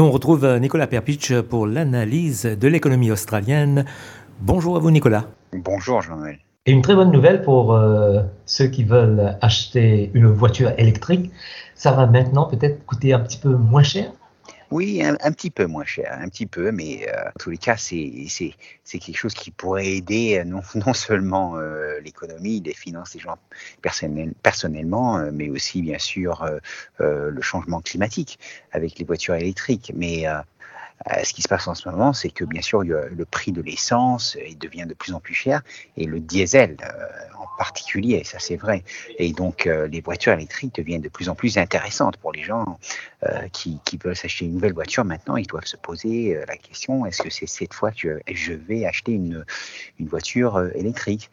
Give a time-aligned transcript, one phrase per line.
[0.00, 3.84] Et on retrouve Nicolas Perpich pour l'analyse de l'économie australienne.
[4.40, 5.26] Bonjour à vous Nicolas.
[5.52, 6.38] Bonjour Jean-Noël.
[6.64, 11.30] Et une très bonne nouvelle pour euh, ceux qui veulent acheter une voiture électrique,
[11.74, 14.10] ça va maintenant peut-être coûter un petit peu moins cher
[14.70, 17.76] oui, un, petit peu moins cher, un petit peu, mais euh, en tous les cas,
[17.76, 17.98] c'est
[18.88, 21.56] quelque chose qui pourrait aider euh, non, non seulement
[22.02, 23.36] l'économie, les finances des gens
[23.82, 26.48] personnellement, mais aussi bien sûr
[26.98, 28.38] le changement climatique
[28.72, 29.92] avec les voitures électriques.
[29.94, 30.26] Mais
[31.08, 33.62] euh, ce qui se passe en ce moment, c'est que bien sûr, le prix de
[33.62, 35.62] l'essence devient de plus en plus cher
[35.96, 37.06] et le diesel euh,
[37.38, 38.84] en particulier, ça c'est vrai.
[39.18, 42.78] Et donc, euh, les voitures électriques deviennent de plus en plus intéressantes pour les gens
[43.52, 45.04] qui, veulent s'acheter une nouvelle voiture.
[45.04, 48.86] Maintenant, ils doivent se poser la question est-ce que c'est cette fois que je, vais
[48.86, 49.44] acheter une,
[49.98, 51.30] une voiture électrique?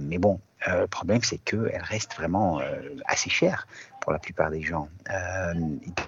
[0.00, 2.60] Mais bon, le problème, c'est qu'elle reste vraiment
[3.06, 3.66] assez chère
[4.06, 4.88] pour la plupart des gens.
[5.10, 5.52] Euh,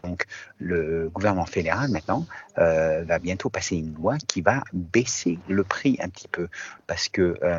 [0.05, 0.27] donc,
[0.61, 2.25] le gouvernement fédéral, maintenant,
[2.59, 6.47] euh, va bientôt passer une loi qui va baisser le prix un petit peu
[6.87, 7.59] parce que euh,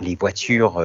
[0.00, 0.80] les voitures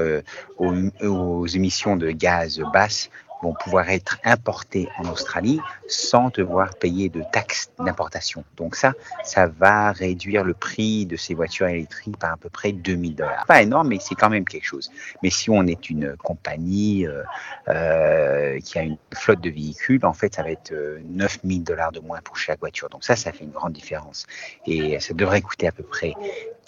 [0.57, 0.73] aux,
[1.05, 3.11] aux, émissions de gaz basses
[3.41, 8.43] vont pouvoir être importés en Australie sans devoir payer de taxes d'importation.
[8.57, 12.71] Donc ça, ça va réduire le prix de ces voitures électriques par à peu près
[12.71, 13.45] 2000 dollars.
[13.47, 14.91] Pas énorme, mais c'est quand même quelque chose.
[15.23, 17.23] Mais si on est une compagnie euh,
[17.67, 20.73] euh, qui a une flotte de véhicules, en fait, ça va être
[21.05, 22.89] 9000 euh, dollars de moins pour chaque voiture.
[22.89, 24.25] Donc ça, ça fait une grande différence.
[24.65, 26.13] Et ça devrait coûter à peu près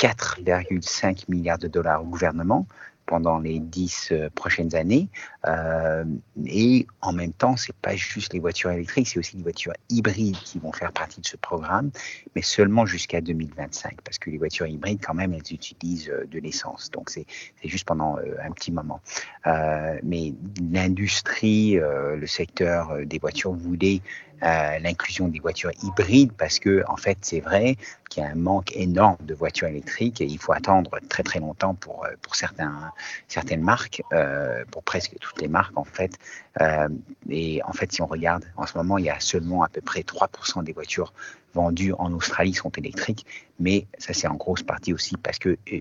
[0.02, 2.66] 4,5 milliards de dollars au gouvernement
[3.12, 5.10] pendant les dix euh, prochaines années.
[5.46, 6.06] Euh,
[6.46, 10.38] et en même temps, c'est pas juste les voitures électriques, c'est aussi les voitures hybrides
[10.38, 11.92] qui vont faire partie de ce programme,
[12.36, 16.40] mais seulement jusqu'à 2025, parce que les voitures hybrides, quand même, elles utilisent euh, de
[16.40, 16.90] l'essence.
[16.90, 17.26] Donc c'est
[17.66, 19.02] juste pendant un petit moment.
[19.46, 20.34] mais
[20.72, 24.02] l'industrie, le secteur des voitures voulait
[24.42, 27.76] l'inclusion des voitures hybrides parce que en fait c'est vrai
[28.10, 31.40] qu'il y a un manque énorme de voitures électriques et il faut attendre très très
[31.40, 32.92] longtemps pour pour certains
[33.28, 36.18] certaines marques euh, pour presque toutes les marques en fait.
[36.62, 36.90] Euh,
[37.30, 39.82] et en fait si on regarde en ce moment il y a seulement à peu
[39.82, 41.14] près 3% des voitures
[41.54, 43.26] vendues en Australie sont électriques
[43.60, 45.80] mais ça c'est en grosse partie aussi parce que euh,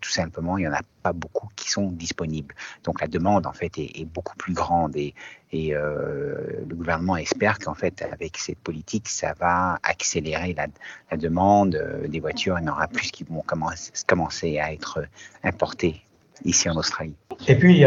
[0.00, 2.54] tout simplement il n'y en a pas beaucoup qui sont disponibles
[2.84, 5.14] donc la demande en fait est, beaucoup plus grande et,
[5.52, 11.78] et le gouvernement espère qu'en fait avec cette politique ça va accélérer la, demande
[12.08, 15.04] des voitures il y en aura plus qui vont commencer, à être
[15.42, 16.02] importées
[16.44, 17.14] ici en Australie.
[17.46, 17.80] Et puis, il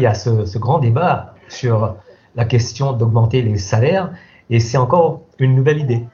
[0.00, 1.96] y a, ce, grand débat sur
[2.34, 4.12] la question d'augmenter les salaires,
[4.50, 6.06] et c'est encore une nouvelle idée.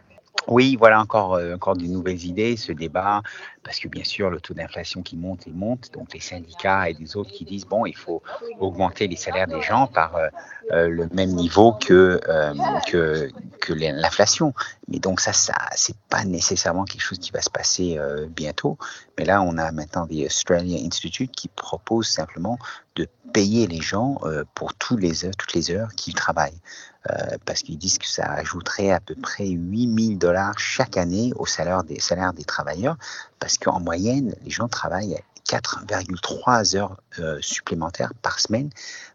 [0.49, 3.22] Oui, voilà encore, euh, encore de nouvelles idées, ce débat,
[3.62, 6.93] parce que bien sûr, le taux d'inflation qui monte et monte, donc les syndicats et
[6.94, 8.22] les autres qui disent, bon, il faut
[8.60, 10.28] augmenter les salaires des gens par euh,
[10.72, 12.21] euh, le même niveau que,
[12.87, 14.53] que, que l'inflation.
[14.88, 18.78] Mais donc ça, ça c'est pas nécessairement quelque chose qui va se passer bientôt.
[19.19, 22.59] Mais là, on a maintenant the Australia Institute qui propose simplement
[22.97, 24.20] de payer les gens
[24.54, 26.60] pour tous les heures, toutes les heures qu'ils travaillent.
[27.10, 31.44] Euh, parce qu'ils disent que ça ajouterait à peu près 8000 dollars chaque année au
[31.44, 32.96] salaire des salaires des travailleurs,
[33.40, 38.70] parce qu'en moyenne, les gens travaillent 4,3 heures euh, supplémentaires par semaine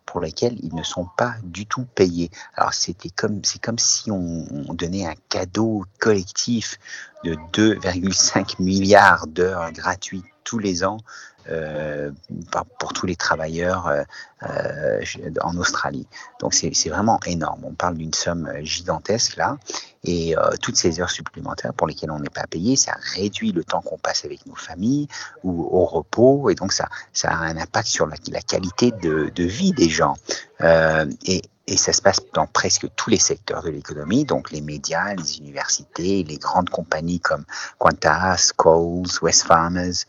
[0.06, 2.30] pour lesquelles ils ne sont pas du tout payés.
[2.53, 6.78] Alors c'était comme c'est comme si on, on, donnait un cadeau collectif
[7.24, 10.98] de 2,5 milliards d'heures gratuites tous les ans
[11.52, 12.12] euh,
[12.80, 14.04] pour tous les travailleurs euh,
[14.44, 15.02] euh,
[15.42, 16.08] en Australie.
[16.40, 17.62] Donc c'est vraiment énorme.
[17.66, 19.58] On parle d'une somme gigantesque là.
[20.06, 23.82] Et toutes ces heures supplémentaires pour lesquelles on n'est pas payé, ça réduit le temps
[23.82, 25.10] qu'on passe avec nos familles
[25.44, 26.50] ou au repos.
[26.50, 26.88] Et donc ça,
[27.24, 30.16] a un impact sur la, la qualité de, de, vie des gens.
[30.62, 35.13] et, et ça se passe dans presque tous les secteurs de l'économie, donc les médias,
[35.13, 37.45] les universités, les grandes compagnies comme
[37.77, 40.06] Qantas, Coles, Wesfarmers,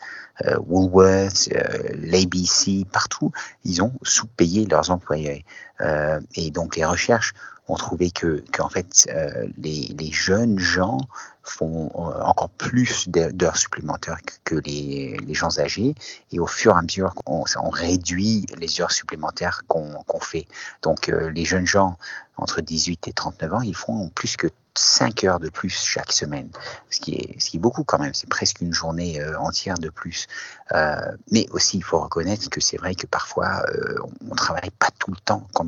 [0.46, 3.30] euh, Woolworths, euh, l'ABC, partout,
[3.64, 5.44] ils ont sous-payé leurs employés.
[5.82, 7.34] Euh, et donc les recherches
[7.70, 10.98] ont trouvé que qu'en fait euh, les, les, jeunes gens
[11.42, 15.94] font euh, encore plus d'heures supplémentaires que les, les, gens âgés
[16.32, 20.46] et au fur et à mesure on, on réduit les heures supplémentaires qu'on qu'on fait.
[20.82, 21.96] Donc euh, les jeunes gens
[22.36, 24.48] entre 18 et 39 ans, ils font plus que
[24.80, 26.50] 5 heures de plus chaque semaine,
[26.88, 30.26] ce qui est, beaucoup quand même, c'est presque une journée euh, entière de plus.
[30.72, 30.96] Euh,
[31.30, 33.96] mais aussi, il faut reconnaître que c'est vrai que parfois, euh,
[34.26, 35.66] on ne travaille pas tout le temps quand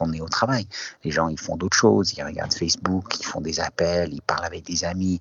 [0.00, 0.66] on, est au travail.
[1.04, 4.44] Les gens, ils font d'autres choses, ils regardent Facebook, ils font des appels, ils parlent
[4.44, 5.20] avec des amis,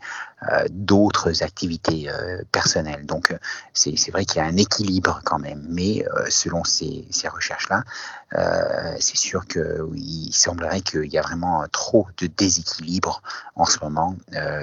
[0.69, 2.09] d'autres activités
[2.51, 3.05] personnelles.
[3.05, 3.35] Donc,
[3.73, 7.83] c'est vrai qu'il y a un équilibre quand même, mais selon ces recherches-là,
[8.31, 13.21] c'est sûr qu'il semblerait qu'il y a vraiment trop de déséquilibre
[13.55, 14.15] en ce moment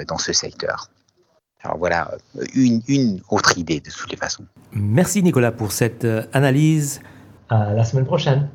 [0.09, 0.89] dans ce secteur.
[1.63, 2.13] Alors voilà,
[2.55, 4.45] une, une autre idée de toutes les façons.
[4.73, 7.01] Merci Nicolas pour cette analyse.
[7.49, 8.49] À la semaine prochaine.